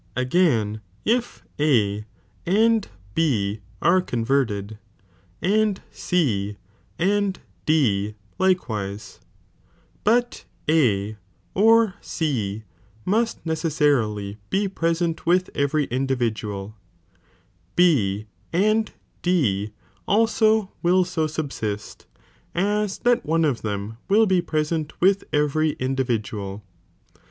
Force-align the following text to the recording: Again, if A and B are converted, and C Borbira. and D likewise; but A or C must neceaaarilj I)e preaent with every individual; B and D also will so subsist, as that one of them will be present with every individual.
Again, 0.15 0.81
if 1.05 1.43
A 1.59 2.05
and 2.43 2.87
B 3.13 3.59
are 3.83 4.01
converted, 4.01 4.79
and 5.43 5.79
C 5.91 6.57
Borbira. 6.97 7.11
and 7.17 7.39
D 7.67 8.15
likewise; 8.39 9.19
but 10.03 10.45
A 10.67 11.17
or 11.53 11.93
C 12.01 12.63
must 13.05 13.45
neceaaarilj 13.45 14.37
I)e 14.51 14.67
preaent 14.69 15.27
with 15.27 15.51
every 15.53 15.83
individual; 15.83 16.73
B 17.75 18.25
and 18.51 18.91
D 19.21 19.71
also 20.07 20.71
will 20.81 21.05
so 21.05 21.27
subsist, 21.27 22.07
as 22.55 22.97
that 22.97 23.23
one 23.23 23.45
of 23.45 23.61
them 23.61 23.97
will 24.09 24.25
be 24.25 24.41
present 24.41 24.99
with 24.99 25.25
every 25.31 25.73
individual. 25.73 26.63